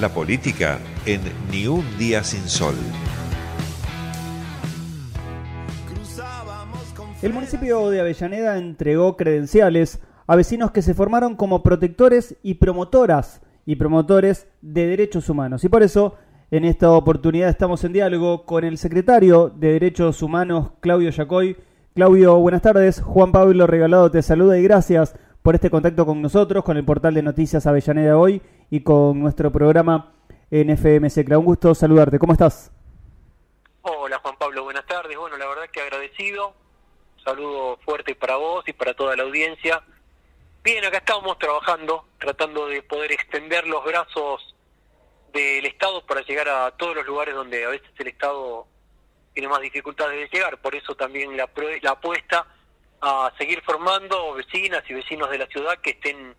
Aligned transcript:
La 0.00 0.10
política 0.10 0.78
en 1.06 1.22
Ni 1.50 1.66
un 1.66 1.82
día 1.96 2.22
sin 2.22 2.46
sol. 2.48 2.74
El 7.22 7.32
municipio 7.32 7.88
de 7.88 8.00
Avellaneda 8.00 8.58
entregó 8.58 9.16
credenciales 9.16 10.02
a 10.26 10.36
vecinos 10.36 10.70
que 10.72 10.82
se 10.82 10.92
formaron 10.92 11.34
como 11.34 11.62
protectores 11.62 12.36
y 12.42 12.54
promotoras 12.54 13.40
y 13.64 13.76
promotores 13.76 14.48
de 14.60 14.86
derechos 14.86 15.30
humanos. 15.30 15.64
Y 15.64 15.70
por 15.70 15.82
eso, 15.82 16.16
en 16.50 16.66
esta 16.66 16.90
oportunidad 16.90 17.48
estamos 17.48 17.82
en 17.84 17.94
diálogo 17.94 18.44
con 18.44 18.64
el 18.64 18.76
secretario 18.76 19.48
de 19.48 19.72
Derechos 19.72 20.20
Humanos, 20.20 20.72
Claudio 20.80 21.08
Yacoy. 21.08 21.56
Claudio, 21.94 22.38
buenas 22.38 22.60
tardes. 22.60 23.00
Juan 23.00 23.32
Pablo 23.32 23.66
Regalado 23.66 24.10
te 24.10 24.20
saluda 24.20 24.58
y 24.58 24.62
gracias 24.62 25.16
por 25.40 25.54
este 25.54 25.70
contacto 25.70 26.04
con 26.04 26.20
nosotros, 26.20 26.64
con 26.64 26.76
el 26.76 26.84
portal 26.84 27.14
de 27.14 27.22
noticias 27.22 27.66
Avellaneda 27.66 28.18
Hoy 28.18 28.42
y 28.70 28.82
con 28.82 29.20
nuestro 29.20 29.50
programa 29.50 30.12
en 30.50 30.70
FM 30.70 31.08
Un 31.36 31.44
gusto 31.44 31.74
saludarte. 31.74 32.18
¿Cómo 32.18 32.32
estás? 32.32 32.72
Hola 33.82 34.18
Juan 34.18 34.36
Pablo, 34.36 34.64
buenas 34.64 34.86
tardes. 34.86 35.16
Bueno, 35.16 35.36
la 35.36 35.46
verdad 35.46 35.70
que 35.72 35.80
agradecido. 35.80 36.54
saludo 37.24 37.78
fuerte 37.84 38.14
para 38.14 38.36
vos 38.36 38.66
y 38.68 38.72
para 38.72 38.94
toda 38.94 39.16
la 39.16 39.22
audiencia. 39.22 39.82
Bien, 40.62 40.84
acá 40.84 40.98
estamos 40.98 41.38
trabajando, 41.38 42.06
tratando 42.18 42.66
de 42.66 42.82
poder 42.82 43.12
extender 43.12 43.66
los 43.68 43.84
brazos 43.84 44.56
del 45.32 45.64
Estado 45.66 46.04
para 46.06 46.22
llegar 46.22 46.48
a 46.48 46.70
todos 46.72 46.96
los 46.96 47.06
lugares 47.06 47.34
donde 47.34 47.64
a 47.64 47.68
veces 47.68 47.88
el 47.98 48.08
Estado 48.08 48.66
tiene 49.32 49.48
más 49.48 49.60
dificultades 49.60 50.18
de 50.18 50.36
llegar. 50.36 50.58
Por 50.58 50.74
eso 50.74 50.94
también 50.96 51.36
la, 51.36 51.48
la 51.82 51.90
apuesta 51.90 52.46
a 53.00 53.32
seguir 53.38 53.62
formando 53.62 54.34
vecinas 54.34 54.82
y 54.88 54.94
vecinos 54.94 55.30
de 55.30 55.38
la 55.38 55.46
ciudad 55.46 55.78
que 55.78 55.90
estén, 55.90 56.34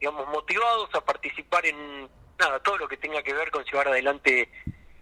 digamos, 0.00 0.26
motivados 0.28 0.88
a 0.94 1.00
participar 1.02 1.66
en 1.66 2.08
nada, 2.38 2.58
todo 2.60 2.78
lo 2.78 2.88
que 2.88 2.96
tenga 2.96 3.22
que 3.22 3.34
ver 3.34 3.50
con 3.50 3.64
llevar 3.64 3.88
adelante 3.88 4.48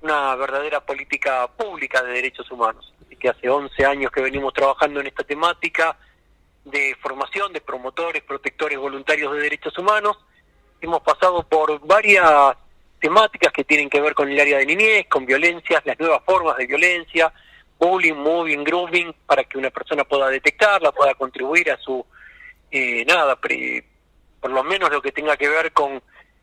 una 0.00 0.34
verdadera 0.34 0.80
política 0.80 1.46
pública 1.56 2.02
de 2.02 2.12
derechos 2.12 2.50
humanos. 2.50 2.92
Así 3.04 3.16
que 3.16 3.28
hace 3.28 3.48
11 3.48 3.84
años 3.84 4.10
que 4.10 4.20
venimos 4.20 4.52
trabajando 4.52 5.00
en 5.00 5.06
esta 5.06 5.22
temática 5.22 5.96
de 6.64 6.96
formación 7.00 7.52
de 7.52 7.60
promotores, 7.60 8.22
protectores 8.24 8.78
voluntarios 8.78 9.32
de 9.34 9.41
derechos 9.41 9.76
humanos. 9.78 10.19
Hemos 10.80 11.00
pasado 11.02 11.44
por 11.44 11.80
varias 11.86 12.56
temáticas 13.00 13.52
que 13.52 13.64
tienen 13.64 13.88
que 13.88 14.00
ver 14.00 14.14
con 14.14 14.28
el 14.28 14.38
área 14.38 14.58
de 14.58 14.66
niñez, 14.66 15.06
con 15.08 15.24
violencias, 15.24 15.84
las 15.86 15.98
nuevas 15.98 16.22
formas 16.24 16.56
de 16.56 16.66
violencia, 16.66 17.32
bullying, 17.78 18.14
moving, 18.14 18.64
grooming, 18.64 19.14
para 19.26 19.44
que 19.44 19.58
una 19.58 19.70
persona 19.70 20.02
pueda 20.02 20.28
detectarla, 20.28 20.91
pueda 20.91 21.14
contribuir 21.14 21.70
a 21.70 21.78
su, 21.78 22.04
eh, 22.70 23.04
nada, 23.06 23.36
por 24.41 24.50
lo 24.50 24.62
menos 24.64 24.91
lo 24.91 25.03
que 25.03 25.12
tenga 25.12 25.36
que 25.36 25.48
ver 25.48 25.72
con 25.72 26.03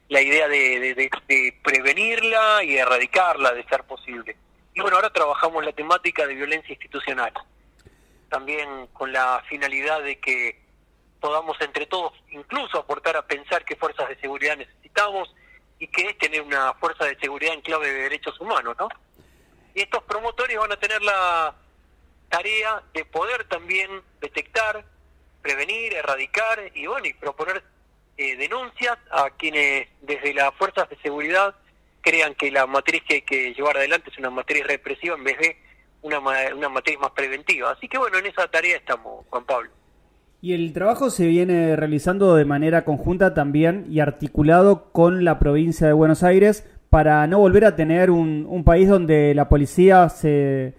la 0.09 0.21
idea 0.21 0.47
de, 0.47 0.93
de, 0.93 1.59
prevenirla 1.63 2.63
y 2.63 2.77
erradicarla, 2.77 3.53
de 3.53 3.63
ser 3.65 3.83
posible. 3.83 4.35
Y 4.73 4.81
bueno, 4.81 4.97
ahora 4.97 5.11
trabajamos 5.11 5.63
la 5.65 5.71
temática 5.71 6.27
de 6.27 6.35
violencia 6.35 6.73
institucional, 6.73 7.33
también 8.29 8.87
con 8.93 9.11
la 9.11 9.43
finalidad 9.47 10.03
de 10.03 10.19
que 10.19 10.61
podamos 11.19 11.59
entre 11.61 11.87
todos 11.87 12.13
incluso 12.29 12.77
aportar 12.77 13.17
a 13.17 13.25
pensar 13.25 13.65
qué 13.65 13.75
fuerzas 13.75 14.09
de 14.09 14.19
seguridad 14.19 14.57
necesitamos 14.57 15.33
y 15.79 15.87
qué 15.87 16.09
es 16.09 16.17
tener 16.17 16.41
una 16.41 16.73
fuerza 16.75 17.05
de 17.05 17.17
seguridad 17.17 17.53
en 17.53 17.61
clave 17.61 17.87
de 17.87 18.01
derechos 18.03 18.39
humanos, 18.39 18.75
¿no? 18.77 18.89
Y 19.73 19.81
estos 19.81 20.03
promotores 20.03 20.57
van 20.57 20.71
a 20.71 20.77
tener 20.77 21.01
la 21.01 21.55
tarea 22.29 22.83
de 22.93 23.05
poder 23.05 23.45
también 23.45 23.89
detectar, 24.21 24.85
prevenir, 25.41 25.93
erradicar 25.93 26.71
y 26.73 26.85
bueno, 26.85 27.07
y 27.07 27.13
proponer 27.13 27.63
eh, 28.17 28.35
denuncias 28.37 28.97
a 29.11 29.29
quienes 29.37 29.87
desde 30.01 30.33
las 30.33 30.53
fuerzas 30.55 30.89
de 30.89 30.97
seguridad 30.97 31.55
crean 32.01 32.35
que 32.35 32.51
la 32.51 32.65
matriz 32.67 33.01
que 33.07 33.15
hay 33.15 33.21
que 33.21 33.53
llevar 33.53 33.77
adelante 33.77 34.09
es 34.11 34.17
una 34.17 34.29
matriz 34.29 34.65
represiva 34.65 35.15
en 35.15 35.23
vez 35.23 35.37
de 35.39 35.57
una, 36.01 36.19
una 36.19 36.69
matriz 36.69 36.99
más 36.99 37.11
preventiva. 37.11 37.71
Así 37.71 37.87
que 37.87 37.97
bueno, 37.97 38.17
en 38.19 38.27
esa 38.27 38.47
tarea 38.47 38.77
estamos, 38.77 39.25
Juan 39.29 39.43
Pablo. 39.45 39.69
Y 40.41 40.53
el 40.53 40.73
trabajo 40.73 41.09
se 41.09 41.25
viene 41.25 41.75
realizando 41.75 42.35
de 42.35 42.45
manera 42.45 42.85
conjunta 42.85 43.33
también 43.33 43.87
y 43.89 43.99
articulado 43.99 44.91
con 44.91 45.25
la 45.25 45.39
provincia 45.39 45.87
de 45.87 45.93
Buenos 45.93 46.21
Aires 46.21 46.63
para 46.91 47.25
no 47.25 47.39
volver 47.39 47.65
a 47.65 47.75
tener 47.75 48.11
un, 48.11 48.45
un 48.47 48.63
país 48.63 48.87
donde 48.87 49.33
la 49.33 49.49
policía 49.49 50.07
se, 50.09 50.75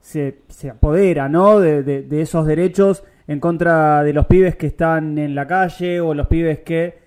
se, 0.00 0.40
se 0.48 0.70
apodera 0.70 1.28
¿no? 1.28 1.58
De, 1.58 1.82
de, 1.82 2.20
esos 2.20 2.46
derechos 2.46 3.02
en 3.28 3.38
contra 3.38 4.02
de 4.02 4.12
los 4.12 4.26
pibes 4.26 4.56
que 4.56 4.66
están 4.66 5.18
en 5.18 5.36
la 5.36 5.46
calle 5.46 6.00
o 6.00 6.14
los 6.14 6.26
pibes 6.26 6.58
que 6.60 6.98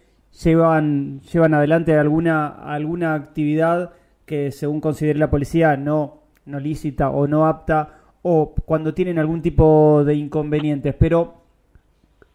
llevan, 0.43 1.19
llevan 1.21 1.53
adelante 1.53 1.97
alguna, 1.97 2.47
alguna 2.47 3.15
actividad 3.15 3.91
que 4.25 4.51
según 4.51 4.79
considere 4.79 5.19
la 5.19 5.29
policía 5.29 5.75
no, 5.75 6.21
no 6.45 6.59
lícita 6.61 7.09
o 7.09 7.27
no 7.27 7.45
apta 7.45 7.95
o 8.21 8.53
cuando 8.65 8.93
tienen 8.93 9.19
algún 9.19 9.41
tipo 9.41 10.03
de 10.05 10.15
inconvenientes. 10.15 10.95
Pero 10.97 11.41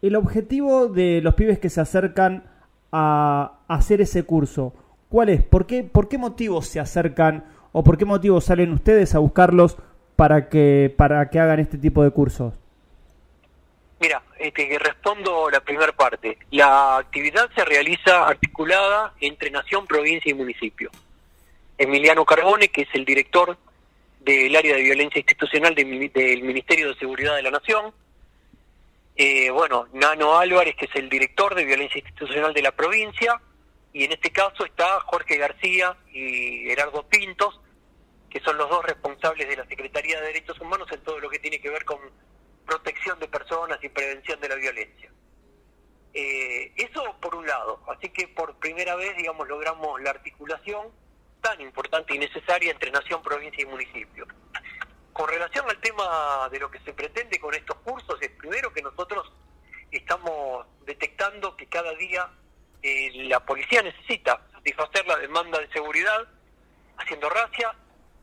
el 0.03 0.15
objetivo 0.15 0.87
de 0.87 1.21
los 1.23 1.33
pibes 1.33 1.57
que 1.57 1.71
se 1.71 1.81
acercan 1.81 2.43
a 2.91 3.61
hacer 3.67 4.01
ese 4.01 4.21
curso, 4.23 4.73
¿Cuál 5.09 5.29
es? 5.29 5.41
¿Por 5.43 5.65
qué, 5.65 5.83
¿Por 5.83 6.09
qué 6.09 6.17
motivos 6.17 6.67
se 6.67 6.79
acercan 6.79 7.45
o 7.71 7.83
por 7.83 7.97
qué 7.97 8.05
motivos 8.05 8.45
salen 8.45 8.73
ustedes 8.73 9.15
a 9.15 9.19
buscarlos 9.19 9.77
para 10.15 10.49
que, 10.49 10.93
para 10.97 11.29
que 11.29 11.39
hagan 11.39 11.59
este 11.59 11.77
tipo 11.77 12.03
de 12.03 12.11
cursos? 12.11 12.53
Mira, 13.99 14.21
este, 14.37 14.77
respondo 14.77 15.49
la 15.49 15.59
primera 15.61 15.91
parte. 15.91 16.37
La 16.51 16.97
actividad 16.97 17.49
se 17.55 17.65
realiza 17.65 18.27
articulada 18.27 19.13
entre 19.19 19.49
nación, 19.49 19.87
provincia 19.87 20.29
y 20.29 20.35
municipio. 20.35 20.91
Emiliano 21.77 22.25
Carbone, 22.25 22.69
que 22.69 22.81
es 22.83 22.89
el 22.93 23.05
director 23.05 23.57
del 24.19 24.55
área 24.55 24.75
de 24.75 24.83
violencia 24.83 25.19
institucional 25.19 25.73
del 25.73 25.85
Ministerio 26.43 26.89
de 26.89 26.99
Seguridad 26.99 27.35
de 27.35 27.43
la 27.43 27.51
Nación. 27.51 27.93
Eh, 29.15 29.49
bueno, 29.49 29.87
Nano 29.93 30.37
Álvarez, 30.37 30.75
que 30.75 30.85
es 30.85 30.95
el 30.95 31.09
director 31.09 31.55
de 31.55 31.65
violencia 31.65 31.99
institucional 31.99 32.53
de 32.53 32.61
la 32.61 32.71
provincia 32.71 33.41
y 33.93 34.03
en 34.03 34.11
este 34.11 34.29
caso 34.29 34.63
está 34.63 34.99
Jorge 35.01 35.37
García 35.37 35.97
y 36.13 36.65
Gerardo 36.65 37.01
Pintos, 37.07 37.59
que 38.29 38.39
son 38.41 38.57
los 38.57 38.69
dos 38.69 38.85
responsables 38.85 39.47
de 39.47 39.55
la 39.55 39.65
Secretaría 39.65 40.19
de 40.19 40.27
Derechos 40.27 40.59
Humanos 40.59 40.87
en 40.91 41.01
todo 41.01 41.19
lo 41.19 41.29
que 41.29 41.39
tiene 41.39 41.59
que 41.59 41.69
ver 41.69 41.83
con 41.83 41.97
personas 43.67 43.83
y 43.83 43.89
prevención 43.89 44.39
de 44.39 44.49
la 44.49 44.55
violencia. 44.55 45.11
Eh, 46.13 46.71
eso 46.77 47.15
por 47.21 47.35
un 47.35 47.45
lado, 47.45 47.81
así 47.87 48.09
que 48.09 48.27
por 48.27 48.55
primera 48.55 48.95
vez, 48.95 49.15
digamos, 49.17 49.47
logramos 49.47 50.01
la 50.01 50.11
articulación 50.11 50.87
tan 51.41 51.59
importante 51.61 52.15
y 52.15 52.19
necesaria 52.19 52.71
entre 52.71 52.91
nación, 52.91 53.21
provincia 53.21 53.61
y 53.61 53.65
municipio. 53.65 54.25
Con 55.13 55.29
relación 55.29 55.69
al 55.69 55.79
tema 55.81 56.47
de 56.51 56.59
lo 56.59 56.71
que 56.71 56.79
se 56.79 56.93
pretende 56.93 57.39
con 57.39 57.53
estos 57.53 57.77
cursos, 57.79 58.17
es 58.21 58.29
primero 58.31 58.71
que 58.73 58.81
nosotros 58.81 59.31
estamos 59.91 60.65
detectando 60.85 61.55
que 61.55 61.67
cada 61.67 61.93
día 61.93 62.29
eh, 62.81 63.11
la 63.27 63.39
policía 63.45 63.81
necesita 63.81 64.47
satisfacer 64.53 65.05
la 65.07 65.17
demanda 65.17 65.59
de 65.59 65.67
seguridad 65.69 66.27
haciendo 66.97 67.29
racia, 67.29 67.73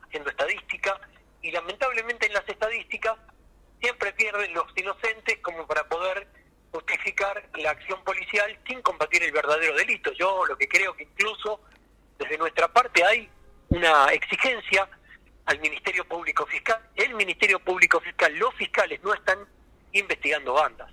haciendo 0.04 0.30
estadística, 0.30 1.00
y 1.42 1.50
lamentablemente 1.50 2.26
en 2.26 2.32
las 2.32 2.48
estadísticas 2.48 3.16
siempre 3.84 4.14
pierden 4.14 4.54
los 4.54 4.64
inocentes 4.76 5.38
como 5.42 5.66
para 5.66 5.86
poder 5.86 6.26
justificar 6.72 7.46
la 7.56 7.72
acción 7.72 8.02
policial 8.02 8.58
sin 8.66 8.80
combatir 8.80 9.22
el 9.22 9.30
verdadero 9.30 9.76
delito. 9.76 10.10
Yo 10.12 10.46
lo 10.46 10.56
que 10.56 10.66
creo 10.66 10.96
que 10.96 11.02
incluso 11.02 11.60
desde 12.18 12.38
nuestra 12.38 12.66
parte 12.68 13.04
hay 13.04 13.28
una 13.68 14.06
exigencia 14.06 14.88
al 15.44 15.60
Ministerio 15.60 16.08
Público 16.08 16.46
Fiscal. 16.46 16.80
El 16.96 17.12
Ministerio 17.14 17.60
Público 17.60 18.00
Fiscal, 18.00 18.34
los 18.36 18.54
fiscales 18.54 19.02
no 19.02 19.12
están 19.12 19.38
investigando 19.92 20.54
bandas 20.54 20.90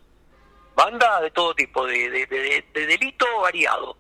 banda 0.76 1.22
de 1.22 1.32
todo 1.32 1.54
tipo, 1.54 1.86
de, 1.86 2.10
de, 2.10 2.64
delito 2.74 3.26
variado. 3.42 3.98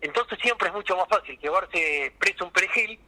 Entonces 0.00 0.38
siempre 0.40 0.68
es 0.68 0.74
mucho 0.74 0.96
más 0.96 1.08
fácil 1.08 1.38
llevarse 1.38 2.12
preso 2.18 2.44
un 2.44 2.52
perejil 2.52 2.98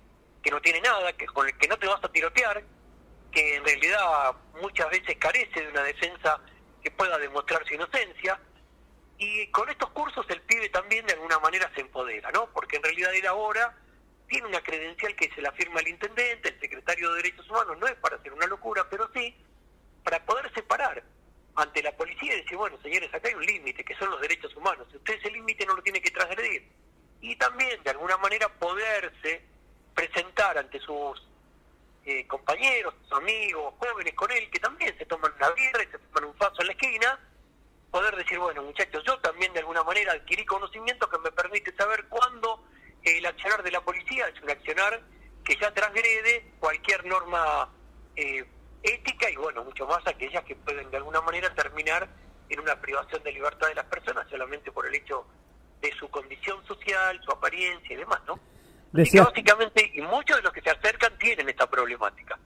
que 0.43 0.51
no 0.51 0.61
tiene 0.61 0.81
nada, 0.81 1.13
que 1.13 1.27
con 1.27 1.47
el 1.47 1.57
que 1.57 1.69
no 1.69 1.77
te 1.79 1.87
vas 1.87 2.03
a 2.03 2.09
tirotear, 2.09 2.63
que 3.37 3.57
en 3.57 3.65
realidad 3.67 4.35
muchas 4.63 4.89
veces 4.89 5.15
carece 5.19 5.61
de 5.61 5.69
una 5.69 5.83
defensa 5.83 6.41
que 6.83 6.91
pueda 6.91 7.19
demostrar 7.19 7.63
su 7.67 7.75
inocencia. 7.75 8.41
Y 9.19 9.47
con 9.49 9.69
estos 9.69 9.91
cursos 9.91 10.25
el 10.31 10.41
pibe 10.41 10.71
también 10.71 11.05
de 11.05 11.13
alguna 11.13 11.39
manera 11.41 11.71
se 11.75 11.83
empodera, 11.83 12.33
¿no? 12.33 12.47
Porque 12.55 12.77
en 12.77 12.83
realidad 12.83 13.15
él 13.15 13.27
ahora 13.27 13.77
tiene 14.27 14.47
una 14.47 14.63
credencial 14.63 15.15
que 15.17 15.31
se 15.35 15.43
la 15.43 15.53
firma 15.53 15.81
el 15.81 15.89
intendente, 15.89 16.49
el 16.49 16.61
secretario 16.61 17.11
de 17.11 17.17
Derechos 17.17 17.51
Humanos, 17.51 17.77
no 17.79 17.87
es 17.87 17.97
para 17.97 18.17
hacer 18.17 18.33
una 18.33 18.47
locura, 18.47 18.87
pero 18.89 19.11
sí 19.13 19.37
para 20.03 20.25
poder 20.25 20.51
separar 20.55 21.03
ante 21.57 21.83
la 21.83 21.95
policía 21.95 22.37
y 22.37 22.41
decir, 22.41 22.57
bueno, 22.57 22.79
señores, 22.83 23.13
acá 23.13 23.29
hay 23.29 23.35
un 23.35 23.45
límite, 23.45 23.85
que 23.85 23.97
son 23.97 24.09
los 24.09 24.21
derechos 24.23 24.57
humanos. 24.57 24.87
Usted 24.95 25.13
ese 25.13 25.31
límite 25.31 25.67
no 25.67 25.75
lo 25.75 25.83
tiene 25.83 26.01
que 26.01 26.11
transgredir. 26.11 26.73
Y 27.21 27.37
también, 27.37 27.83
de 27.83 27.91
alguna 27.91 28.17
manera, 28.17 28.49
poderse 28.49 29.45
presentar 29.95 30.57
ante 30.57 30.81
sus 30.81 31.26
eh, 32.07 32.27
compañeros, 32.29 32.95
amigos, 33.11 33.75
jóvenes 33.79 34.15
con 34.15 34.31
él, 34.31 34.49
que 34.51 34.61
también 34.61 34.97
se 34.97 35.05
toman 35.07 35.33
una 35.37 35.51
birra 35.51 35.83
y 35.83 35.87
se 35.89 35.99
toman 35.99 36.31
un 36.31 36.37
paso 36.37 36.61
en 36.61 36.69
la 36.69 36.73
esquina, 36.73 37.21
poder 37.91 38.15
decir, 38.15 38.39
bueno, 38.39 38.63
muchachos, 38.63 39.03
yo 39.05 39.19
también 39.19 39.53
de 39.53 39.59
alguna 39.59 39.83
manera 39.83 40.13
adquirí 40.13 40.45
conocimiento 40.45 41.11
que 41.11 41.19
me 41.19 41.33
permite 41.33 41.75
saber 41.75 42.07
cuándo 42.09 42.63
el 43.03 43.27
accionar 43.27 43.63
de 43.63 44.53
accionar 44.53 45.03
que 45.45 45.57
ya 45.61 45.73
transgrede 45.73 46.53
cualquier 46.59 47.05
norma 47.07 47.69
eh, 48.17 48.45
ética 48.83 49.31
y 49.31 49.37
bueno, 49.37 49.65
mucho 49.65 49.87
más 49.87 50.07
aquellas 50.07 50.45
que 50.45 50.57
pueden 50.57 50.91
de 50.91 50.97
alguna 50.97 51.21
manera 51.23 51.53
terminar 51.55 52.09
en 52.49 52.61
una 52.61 52.81
privación 52.81 53.23
de 53.23 53.33
libertad 53.33 53.69
de 53.69 53.75
las 53.75 53.87
personas 53.87 54.29
solamente 54.31 54.71
por 54.71 54.87
el 54.87 54.95
hecho 54.95 55.27
de 55.81 55.93
su 55.99 56.09
condición 56.09 56.65
social, 56.67 57.21
su 57.25 57.33
apariencia 57.33 57.95
y 57.95 57.97
demás, 57.97 58.21
¿no? 58.27 58.39
Básicamente, 58.93 59.91
y 59.95 60.01
muchos 60.03 60.37
de 60.37 60.43
los 60.43 60.53
que 60.53 60.61
se 60.61 60.71
acercan 60.71 61.13
tienen 61.19 61.49
esta 61.49 61.67
problemática. 61.67 62.39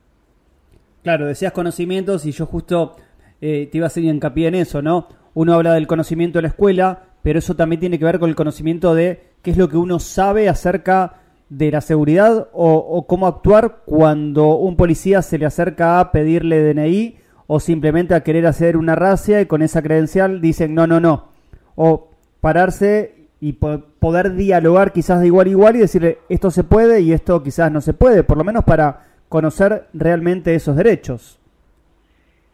Claro, 1.02 1.26
decías 1.26 1.52
conocimientos 1.52 2.26
y 2.26 2.32
yo 2.32 2.46
justo 2.46 2.96
eh, 3.40 3.68
te 3.70 3.78
iba 3.78 3.86
a 3.86 3.88
hacer 3.88 4.04
hincapié 4.04 4.48
en 4.48 4.54
eso, 4.54 4.82
¿no? 4.82 5.08
Uno 5.34 5.54
habla 5.54 5.74
del 5.74 5.86
conocimiento 5.86 6.38
de 6.38 6.42
la 6.42 6.48
escuela, 6.48 7.04
pero 7.22 7.38
eso 7.38 7.54
también 7.54 7.80
tiene 7.80 7.98
que 7.98 8.04
ver 8.04 8.18
con 8.18 8.28
el 8.28 8.36
conocimiento 8.36 8.94
de 8.94 9.30
qué 9.42 9.52
es 9.52 9.56
lo 9.56 9.68
que 9.68 9.76
uno 9.76 9.98
sabe 9.98 10.48
acerca 10.48 11.20
de 11.48 11.70
la 11.70 11.80
seguridad 11.80 12.48
o, 12.52 13.06
cómo 13.06 13.26
actuar 13.26 13.82
cuando 13.84 14.54
un 14.56 14.76
policía 14.76 15.20
se 15.22 15.36
le 15.36 15.46
acerca 15.46 15.98
a 15.98 16.12
pedirle 16.12 16.62
DNI 16.62 17.18
o 17.48 17.58
simplemente 17.58 18.14
a 18.14 18.22
querer 18.22 18.46
hacer 18.46 18.76
una 18.76 18.94
racia 18.94 19.40
y 19.40 19.46
con 19.46 19.62
esa 19.62 19.82
credencial 19.82 20.40
dicen 20.40 20.74
no, 20.74 20.86
no, 20.86 21.00
no. 21.00 21.28
O 21.74 22.10
pararse 22.40 23.26
y 23.40 23.54
poder 24.00 24.34
dialogar 24.34 24.92
quizás 24.92 25.20
de 25.20 25.26
igual 25.26 25.46
a 25.46 25.50
igual 25.50 25.76
y 25.76 25.80
decirle 25.80 26.18
esto 26.28 26.50
se 26.50 26.64
puede 26.64 27.02
y 27.02 27.12
esto 27.12 27.42
quizás 27.42 27.70
no 27.70 27.80
se 27.80 27.92
puede, 27.92 28.24
por 28.24 28.38
lo 28.38 28.44
menos 28.44 28.64
para 28.64 29.06
conocer 29.28 29.86
realmente 29.92 30.54
esos 30.54 30.74
derechos. 30.74 31.38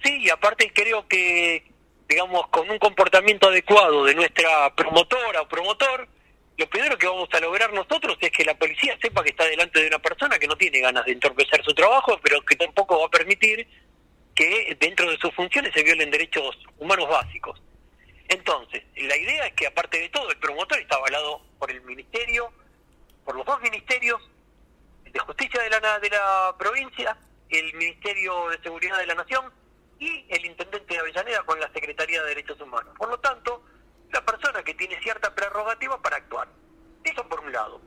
Sí, 0.04 0.18
y 0.20 0.28
aparte 0.28 0.70
creo 0.74 1.06
que, 1.08 1.64
digamos, 2.08 2.46
con 2.48 2.68
un 2.68 2.78
comportamiento 2.78 3.48
adecuado 3.48 4.04
de 4.04 4.14
nuestra 4.14 4.74
promotora 4.74 5.42
o 5.42 5.48
promotor, 5.48 6.08
lo 6.58 6.68
primero 6.68 6.98
que 6.98 7.06
vamos 7.06 7.28
a 7.32 7.40
lograr 7.40 7.72
nosotros 7.72 8.16
es 8.20 8.30
que 8.30 8.44
la 8.44 8.54
policía 8.54 8.96
sepa 9.00 9.22
que 9.22 9.30
está 9.30 9.44
delante 9.44 9.80
de 9.80 9.88
una 9.88 9.98
persona 9.98 10.38
que 10.38 10.46
no 10.46 10.56
tiene 10.56 10.80
ganas 10.80 11.04
de 11.04 11.12
entorpecer 11.12 11.62
su 11.64 11.74
trabajo, 11.74 12.18
pero 12.22 12.40
que 12.42 12.56
tampoco 12.56 12.98
va 12.98 13.06
a 13.06 13.10
permitir 13.10 13.66
que 14.34 14.76
dentro 14.80 15.10
de 15.10 15.16
sus 15.18 15.34
funciones 15.34 15.72
se 15.74 15.82
violen 15.82 16.10
derechos 16.10 16.56
humanos 16.78 17.08
básicos. 17.08 17.60
Entonces, 18.28 18.82
la 18.96 19.16
idea 19.16 19.46
es 19.46 19.54
que 19.54 19.66
aparte 19.66 20.00
de 20.00 20.08
todo, 20.08 20.30
el 20.30 20.38
promotor 20.38 20.78
está 20.78 20.96
avalado 20.96 21.40
por 21.58 21.70
el 21.70 21.80
ministerio, 21.82 22.52
por 23.24 23.36
los 23.36 23.46
dos 23.46 23.60
ministerios 23.60 24.20
de 25.04 25.18
justicia 25.20 25.62
de 25.62 25.70
la, 25.70 25.98
de 25.98 26.10
la 26.10 26.54
provincia, 26.58 27.16
el 27.48 27.72
Ministerio 27.74 28.48
de 28.48 28.60
Seguridad 28.62 28.98
de 28.98 29.06
la 29.06 29.14
Nación 29.14 29.52
y 29.98 30.26
el 30.28 30.44
intendente 30.44 30.94
de 30.94 31.00
Avellaneda 31.00 31.42
con 31.44 31.60
la 31.60 31.70
Secretaría 31.72 32.22
de 32.22 32.28
Derechos 32.28 32.60
Humanos. 32.60 32.92
Por 32.98 33.08
lo 33.08 33.18
tanto, 33.20 33.62
la 34.12 34.24
persona 34.24 34.62
que 34.62 34.74
tiene 34.74 35.00
cierta 35.02 35.34
prerrogativa 35.34 36.00
para 36.02 36.16
actuar. 36.16 36.48
Eso 37.04 37.28
por 37.28 37.40
un 37.40 37.52
lado. 37.52 37.80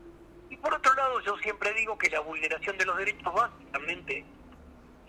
Y 0.50 0.58
por 0.58 0.74
otro 0.74 0.94
lado, 0.94 1.20
yo 1.22 1.38
siempre 1.40 1.74
digo 1.74 1.98
que 1.98 2.10
la 2.10 2.22
vulneración 2.22 2.78
de 2.78 2.86
los 2.86 2.98
derechos 2.98 3.34
básicamente 3.34 4.26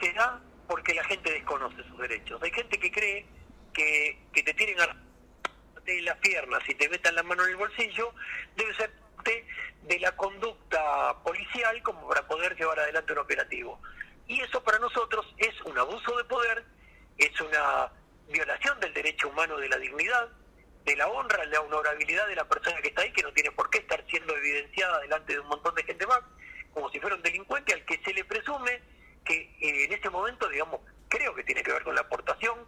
se 0.00 0.12
da 0.12 0.42
porque 0.66 0.94
la 0.94 1.04
gente 1.04 1.30
desconoce 1.30 1.82
sus 1.84 1.98
derechos. 1.98 2.42
Hay 2.42 2.50
gente 2.50 2.78
que 2.78 2.90
cree 2.90 3.26
que, 3.72 4.18
que 4.32 4.42
te 4.42 4.54
tienen 4.54 4.80
a 4.80 4.96
las 6.02 6.16
piernas 6.18 6.62
y 6.68 6.74
te 6.74 6.88
metan 6.88 7.14
la 7.14 7.22
mano 7.22 7.44
en 7.44 7.50
el 7.50 7.56
bolsillo 7.56 8.14
debe 8.56 8.74
ser 8.76 8.90
de 9.82 9.98
la 9.98 10.12
conducta 10.16 11.16
policial 11.22 11.82
como 11.82 12.08
para 12.08 12.26
poder 12.26 12.56
llevar 12.56 12.78
adelante 12.80 13.12
un 13.12 13.18
operativo. 13.18 13.80
Y 14.26 14.40
eso 14.40 14.62
para 14.62 14.78
nosotros 14.78 15.26
es 15.38 15.60
un 15.62 15.76
abuso 15.78 16.16
de 16.16 16.24
poder, 16.24 16.64
es 17.18 17.40
una 17.40 17.90
violación 18.28 18.78
del 18.80 18.94
derecho 18.94 19.28
humano 19.28 19.56
de 19.58 19.68
la 19.68 19.78
dignidad, 19.78 20.28
de 20.84 20.96
la 20.96 21.08
honra, 21.08 21.44
la 21.46 21.60
honorabilidad 21.60 22.28
de 22.28 22.36
la 22.36 22.44
persona 22.48 22.80
que 22.80 22.88
está 22.88 23.02
ahí, 23.02 23.12
que 23.12 23.22
no 23.22 23.32
tiene 23.32 23.50
por 23.50 23.68
qué 23.70 23.78
estar 23.78 24.04
siendo 24.08 24.36
evidenciada 24.36 25.00
delante 25.00 25.32
de 25.32 25.40
un 25.40 25.48
montón 25.48 25.74
de 25.74 25.84
gente 25.84 26.06
más, 26.06 26.20
como 26.72 26.90
si 26.90 27.00
fuera 27.00 27.16
un 27.16 27.22
delincuente 27.22 27.74
al 27.74 27.84
que 27.84 28.00
se 28.04 28.14
le 28.14 28.24
presume 28.24 28.80
que 29.24 29.34
eh, 29.60 29.84
en 29.84 29.92
este 29.92 30.08
momento, 30.08 30.48
digamos, 30.48 30.80
creo 31.08 31.34
que 31.34 31.44
tiene 31.44 31.62
que 31.62 31.72
ver 31.72 31.82
con 31.82 31.94
la 31.94 32.02
aportación 32.02 32.58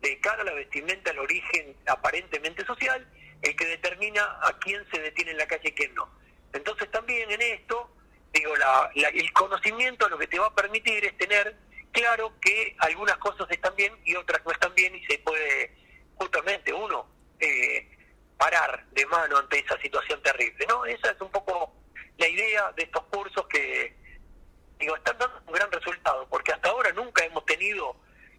de 0.00 0.20
cara 0.20 0.42
a 0.42 0.44
la 0.44 0.45
vestimenta, 0.56 1.10
el 1.10 1.18
origen 1.18 1.76
aparentemente 1.86 2.64
social, 2.64 3.06
el 3.42 3.56
que 3.56 3.66
determina 3.66 4.22
a 4.42 4.58
quién 4.58 4.84
se 4.90 5.00
detiene 5.00 5.30
en 5.32 5.38
la 5.38 5.46
calle 5.46 5.68
y 5.68 5.72
quién 5.72 5.94
no. 5.94 6.08
Entonces 6.52 6.90
también 6.90 7.30
en 7.30 7.40
esto, 7.40 7.90
digo, 8.32 8.54
el 8.94 9.32
conocimiento 9.32 10.08
lo 10.08 10.18
que 10.18 10.26
te 10.26 10.38
va 10.38 10.46
a 10.46 10.54
permitir 10.54 11.04
es 11.04 11.16
tener 11.16 11.56
claro 11.92 12.32
que 12.40 12.74
algunas 12.78 13.16
cosas 13.18 13.46
están 13.50 13.74
bien 13.76 13.92
y 14.04 14.14
otras 14.14 14.44
no 14.44 14.52
están 14.52 14.74
bien 14.74 14.94
y 14.94 15.04
se 15.06 15.18
puede 15.18 15.74
justamente 16.16 16.72
uno 16.72 17.06
eh, 17.40 17.88
parar 18.36 18.84
de 18.92 19.06
mano 19.06 19.38
ante 19.38 19.58
esa 19.58 19.78
situación 19.80 20.22
terrible. 20.22 20.66
¿no? 20.68 20.84
Esa 20.84 21.10
es 21.10 21.20
un 21.20 21.30
poco 21.30 21.72
la 22.18 22.28
idea 22.28 22.72
de 22.72 22.82
estos 22.82 23.02
cursos 23.04 23.46
que 23.48 23.94
digo 24.78 24.96
están 24.96 25.16
dando 25.18 25.40
un 25.46 25.52
gran 25.52 25.70
resultado, 25.72 26.26
porque 26.28 26.52
hasta 26.52 26.68
ahora 26.68 26.92
nunca 26.92 27.24
hemos 27.24 27.44
tenido 27.46 27.96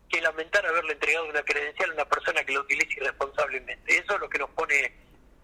que 0.10 0.22
lamentar 0.22 0.66
haberle 0.66 0.94
entregado 0.94 1.30
una 1.30 1.44
credencial 1.44 1.92
a 1.92 1.94
una 1.94 2.06
persona 2.06 2.44
que 2.44 2.54
lo 2.54 2.62
utilice 2.62 2.94
irresponsablemente. 3.00 3.98
Eso 3.98 4.16
es 4.16 4.20
lo 4.20 4.30
que 4.30 4.40
nos 4.40 4.50
pone 4.52 4.94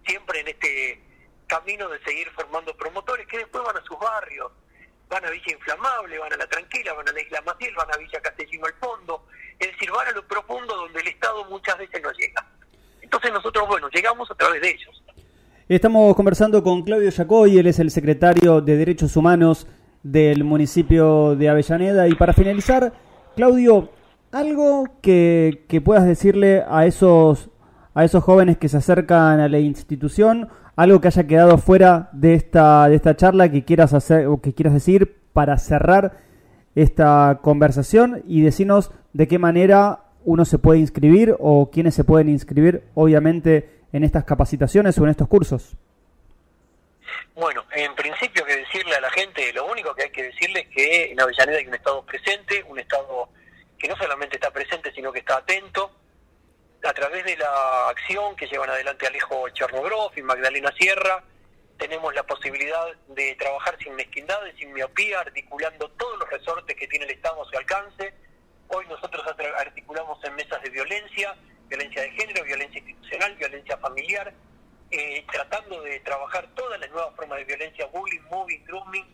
siempre 0.05 0.39
en 0.39 0.47
este 0.47 1.01
camino 1.47 1.89
de 1.89 1.99
seguir 2.03 2.29
formando 2.31 2.75
promotores 2.75 3.27
que 3.27 3.37
después 3.39 3.63
van 3.63 3.77
a 3.77 3.83
sus 3.83 3.97
barrios, 3.99 4.51
van 5.09 5.25
a 5.25 5.29
Villa 5.29 5.51
Inflamable, 5.51 6.17
van 6.17 6.33
a 6.33 6.37
La 6.37 6.47
Tranquila, 6.47 6.93
van 6.93 7.07
a 7.07 7.11
la 7.11 7.21
Isla 7.21 7.41
Maciel, 7.41 7.75
van 7.75 7.93
a 7.93 7.97
Villa 7.97 8.21
Castellino 8.21 8.65
al 8.65 8.73
fondo, 8.75 9.25
es 9.59 9.71
decir, 9.71 9.91
van 9.91 10.07
a 10.07 10.11
lo 10.11 10.25
profundo 10.27 10.75
donde 10.75 11.01
el 11.01 11.07
Estado 11.07 11.45
muchas 11.45 11.77
veces 11.77 12.01
no 12.01 12.11
llega. 12.11 12.45
Entonces 13.01 13.31
nosotros, 13.31 13.67
bueno, 13.67 13.89
llegamos 13.89 14.29
a 14.31 14.35
través 14.35 14.61
de 14.61 14.69
ellos. 14.71 15.03
Estamos 15.69 16.15
conversando 16.15 16.63
con 16.63 16.83
Claudio 16.83 17.09
Yacoy, 17.09 17.57
él 17.57 17.67
es 17.67 17.79
el 17.79 17.91
secretario 17.91 18.61
de 18.61 18.75
Derechos 18.75 19.15
Humanos 19.15 19.67
del 20.03 20.43
municipio 20.43 21.35
de 21.35 21.49
Avellaneda. 21.49 22.07
Y 22.07 22.15
para 22.15 22.33
finalizar, 22.33 22.93
Claudio, 23.35 23.89
algo 24.33 24.85
que, 25.01 25.63
que 25.69 25.79
puedas 25.79 26.05
decirle 26.05 26.63
a 26.67 26.85
esos, 26.85 27.49
a 27.93 28.03
esos 28.03 28.23
jóvenes 28.23 28.57
que 28.57 28.67
se 28.67 28.77
acercan 28.77 29.39
a 29.39 29.47
la 29.47 29.59
institución, 29.59 30.49
algo 30.75 30.99
que 30.99 31.07
haya 31.07 31.27
quedado 31.27 31.57
fuera 31.59 32.09
de 32.13 32.33
esta, 32.33 32.89
de 32.89 32.95
esta 32.95 33.15
charla 33.15 33.49
que 33.49 33.63
quieras 33.63 33.93
hacer 33.93 34.25
o 34.25 34.41
que 34.41 34.53
quieras 34.53 34.73
decir 34.73 35.17
para 35.33 35.57
cerrar 35.59 36.17
esta 36.73 37.39
conversación 37.43 38.23
y 38.27 38.41
decirnos 38.41 38.91
de 39.13 39.27
qué 39.27 39.37
manera 39.37 40.05
uno 40.25 40.45
se 40.45 40.57
puede 40.57 40.79
inscribir 40.79 41.35
o 41.39 41.69
quiénes 41.71 41.93
se 41.93 42.03
pueden 42.03 42.29
inscribir, 42.29 42.83
obviamente, 42.95 43.81
en 43.91 44.03
estas 44.03 44.23
capacitaciones 44.23 44.97
o 44.97 45.03
en 45.03 45.11
estos 45.11 45.27
cursos? 45.27 45.75
Bueno, 47.35 47.63
en 47.75 47.93
principio 47.93 48.43
que 48.45 48.55
decirle 48.55 48.95
a 48.95 49.01
la 49.01 49.11
gente, 49.11 49.53
lo 49.53 49.67
único 49.67 49.93
que 49.93 50.03
hay 50.03 50.09
que 50.09 50.23
decirle 50.23 50.61
es 50.61 50.67
que 50.69 51.11
en 51.11 51.21
Avellaneda 51.21 51.59
hay 51.59 51.67
un 51.67 51.75
Estado 51.75 52.03
presente, 52.03 52.63
un 52.67 52.79
Estado 52.79 53.29
que 53.83 53.89
no 53.89 53.97
solamente 53.97 54.37
está 54.37 54.49
presente, 54.49 54.93
sino 54.93 55.11
que 55.11 55.19
está 55.19 55.35
atento. 55.35 55.91
A 56.85 56.93
través 56.93 57.25
de 57.25 57.35
la 57.35 57.89
acción 57.89 58.33
que 58.37 58.47
llevan 58.47 58.69
adelante 58.69 59.05
Alejo 59.05 59.49
Chernogrov 59.49 60.13
y 60.15 60.21
Magdalena 60.21 60.71
Sierra, 60.79 61.21
tenemos 61.77 62.15
la 62.15 62.23
posibilidad 62.23 62.93
de 63.09 63.35
trabajar 63.35 63.77
sin 63.79 63.93
mezquindades, 63.95 64.55
sin 64.55 64.71
miopía, 64.71 65.19
articulando 65.19 65.91
todos 65.91 66.17
los 66.17 66.29
resortes 66.29 66.77
que 66.77 66.87
tiene 66.87 67.03
el 67.03 67.11
Estado 67.11 67.43
a 67.43 67.45
su 67.45 67.57
alcance, 67.57 68.13
Hoy 68.69 68.85
nosotros 68.87 69.21
articulamos 69.57 70.23
en 70.23 70.33
mesas 70.35 70.61
de 70.63 70.69
violencia, 70.69 71.35
violencia 71.67 72.01
de 72.03 72.11
género, 72.11 72.45
violencia 72.45 72.79
institucional, 72.79 73.35
violencia 73.35 73.77
familiar, 73.77 74.33
eh, 74.91 75.25
tratando 75.29 75.81
de 75.81 75.99
trabajar 75.99 76.47
todas 76.55 76.79
las 76.79 76.89
nuevas 76.89 77.13
formas 77.15 77.37
de 77.39 77.43
violencia, 77.43 77.85
bullying, 77.87 78.21
moving, 78.31 78.63
grooming, 78.63 79.05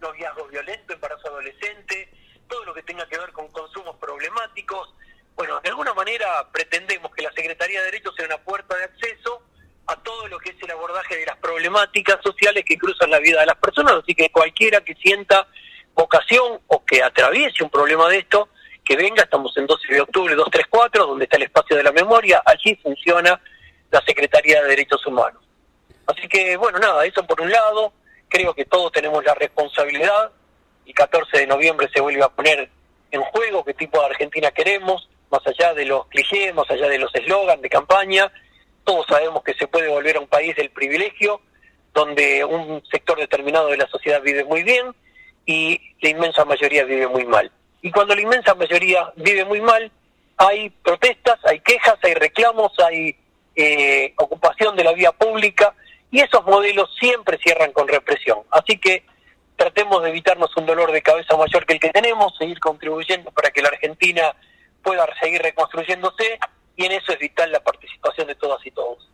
noviazgo 0.00 0.48
violento, 0.48 0.94
embarazo 0.94 1.28
adolescente, 1.28 2.08
todo 2.48 2.64
lo 2.64 2.74
que 2.74 2.82
tenga 2.82 3.06
que 3.06 3.18
ver 3.18 3.32
con 3.32 3.48
consumos 3.48 3.96
problemáticos. 3.96 4.94
Bueno, 5.34 5.60
de 5.60 5.70
alguna 5.70 5.94
manera 5.94 6.48
pretendemos 6.52 7.12
que 7.14 7.22
la 7.22 7.32
Secretaría 7.32 7.80
de 7.80 7.86
Derechos 7.86 8.14
sea 8.16 8.26
una 8.26 8.38
puerta 8.38 8.76
de 8.76 8.84
acceso 8.84 9.42
a 9.86 9.96
todo 9.96 10.28
lo 10.28 10.38
que 10.38 10.50
es 10.50 10.62
el 10.62 10.70
abordaje 10.70 11.16
de 11.16 11.26
las 11.26 11.36
problemáticas 11.38 12.18
sociales 12.22 12.64
que 12.66 12.78
cruzan 12.78 13.10
la 13.10 13.18
vida 13.18 13.40
de 13.40 13.46
las 13.46 13.56
personas, 13.56 13.94
así 14.02 14.14
que 14.14 14.30
cualquiera 14.30 14.80
que 14.80 14.94
sienta 14.94 15.46
vocación 15.94 16.60
o 16.66 16.84
que 16.84 17.02
atraviese 17.02 17.62
un 17.62 17.70
problema 17.70 18.08
de 18.08 18.18
esto, 18.18 18.48
que 18.84 18.96
venga, 18.96 19.22
estamos 19.22 19.56
en 19.56 19.66
12 19.66 19.92
de 19.92 20.00
octubre 20.00 20.34
234, 20.34 21.06
donde 21.06 21.24
está 21.24 21.36
el 21.36 21.44
espacio 21.44 21.76
de 21.76 21.82
la 21.82 21.92
memoria, 21.92 22.42
allí 22.44 22.76
funciona 22.82 23.40
la 23.90 24.02
Secretaría 24.02 24.62
de 24.62 24.68
Derechos 24.68 25.04
Humanos. 25.06 25.42
Así 26.06 26.28
que, 26.28 26.56
bueno, 26.56 26.78
nada, 26.78 27.04
eso 27.06 27.26
por 27.26 27.40
un 27.40 27.50
lado, 27.50 27.92
creo 28.28 28.54
que 28.54 28.64
todos 28.66 28.92
tenemos 28.92 29.24
la 29.24 29.34
responsabilidad, 29.34 30.32
y 30.84 30.92
14 30.92 31.38
de 31.38 31.46
noviembre 31.46 31.88
se 31.92 32.00
vuelve 32.00 32.22
a 32.22 32.28
poner 32.28 32.68
en 33.10 33.22
juego 33.22 33.64
qué 33.64 33.74
tipo 33.74 34.00
de 34.00 34.06
Argentina 34.06 34.50
queremos, 34.50 35.08
más 35.30 35.46
allá 35.46 35.74
de 35.74 35.84
los 35.84 36.06
clichés, 36.06 36.54
más 36.54 36.70
allá 36.70 36.88
de 36.88 36.98
los 36.98 37.14
eslogans 37.14 37.62
de 37.62 37.68
campaña, 37.68 38.30
todos 38.84 39.06
sabemos 39.06 39.42
que 39.42 39.54
se 39.54 39.66
puede 39.66 39.88
volver 39.88 40.16
a 40.16 40.20
un 40.20 40.26
país 40.26 40.54
del 40.56 40.70
privilegio, 40.70 41.40
donde 41.92 42.44
un 42.44 42.82
sector 42.90 43.18
determinado 43.18 43.68
de 43.68 43.76
la 43.76 43.86
sociedad 43.86 44.20
vive 44.20 44.44
muy 44.44 44.62
bien 44.62 44.94
y 45.46 45.80
la 46.00 46.08
inmensa 46.08 46.44
mayoría 46.44 46.84
vive 46.84 47.06
muy 47.06 47.24
mal 47.24 47.50
y 47.84 47.90
cuando 47.90 48.14
la 48.14 48.22
inmensa 48.22 48.54
mayoría 48.54 49.12
vive 49.16 49.44
muy 49.44 49.60
mal, 49.60 49.92
hay 50.38 50.70
protestas, 50.70 51.38
hay 51.44 51.60
quejas, 51.60 51.96
hay 52.02 52.14
reclamos, 52.14 52.72
hay 52.78 53.14
eh, 53.54 54.14
ocupación 54.16 54.74
de 54.74 54.84
la 54.84 54.94
vía 54.94 55.12
pública 55.12 55.74
y 56.10 56.20
esos 56.20 56.46
modelos 56.46 56.88
siempre 56.98 57.36
cierran 57.44 57.72
con 57.72 57.86
represión. 57.86 58.38
Así 58.50 58.78
que 58.78 59.04
tratemos 59.64 60.02
de 60.02 60.10
evitarnos 60.10 60.54
un 60.58 60.66
dolor 60.66 60.92
de 60.92 61.00
cabeza 61.00 61.38
mayor 61.38 61.64
que 61.64 61.72
el 61.72 61.80
que 61.80 61.88
tenemos, 61.88 62.36
seguir 62.36 62.60
contribuyendo 62.60 63.30
para 63.30 63.50
que 63.50 63.62
la 63.62 63.68
Argentina 63.68 64.34
pueda 64.82 65.06
seguir 65.22 65.40
reconstruyéndose 65.40 66.38
y 66.76 66.84
en 66.84 66.92
eso 66.92 67.12
es 67.12 67.18
vital 67.18 67.50
la 67.50 67.60
participación 67.60 68.26
de 68.26 68.34
todas 68.34 68.58
y 68.66 68.70
todos. 68.72 69.10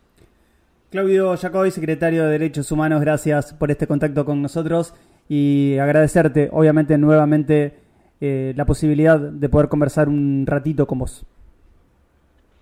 Claudio 0.89 1.37
Jacobi, 1.37 1.71
secretario 1.71 2.25
de 2.25 2.31
Derechos 2.31 2.69
Humanos, 2.69 2.99
gracias 2.99 3.53
por 3.53 3.71
este 3.71 3.87
contacto 3.87 4.25
con 4.25 4.41
nosotros 4.41 4.93
y 5.29 5.77
agradecerte, 5.77 6.49
obviamente, 6.51 6.97
nuevamente 6.97 7.79
eh, 8.19 8.51
la 8.57 8.65
posibilidad 8.65 9.17
de 9.17 9.47
poder 9.47 9.69
conversar 9.69 10.09
un 10.09 10.45
ratito 10.45 10.85
con 10.85 10.99
vos. 10.99 11.23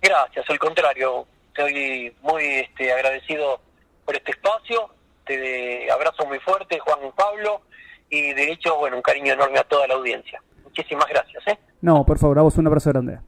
Gracias, 0.00 0.48
al 0.48 0.60
contrario, 0.60 1.26
estoy 1.48 2.14
muy 2.22 2.44
este, 2.44 2.92
agradecido 2.92 3.60
por 4.04 4.14
este 4.14 4.30
espacio, 4.30 4.90
te 5.26 5.90
abrazo 5.90 6.24
muy 6.26 6.38
fuerte, 6.38 6.78
Juan 6.78 7.00
Pablo, 7.16 7.62
y 8.10 8.34
de 8.34 8.52
hecho, 8.52 8.76
bueno, 8.76 8.96
un 8.96 9.02
cariño 9.02 9.32
enorme 9.32 9.58
a 9.58 9.64
toda 9.64 9.86
la 9.86 9.94
audiencia. 9.94 10.42
Muchísimas 10.64 11.06
gracias. 11.08 11.46
¿eh? 11.46 11.58
No, 11.80 12.04
por 12.04 12.18
favor, 12.18 12.38
a 12.38 12.42
vos 12.42 12.58
un 12.58 12.66
abrazo 12.66 12.90
grande. 12.90 13.18